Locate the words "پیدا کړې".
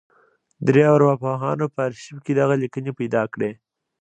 2.99-3.51